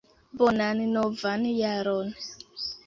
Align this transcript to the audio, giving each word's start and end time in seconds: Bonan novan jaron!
Bonan 0.37 0.77
novan 0.95 1.41
jaron! 1.61 2.07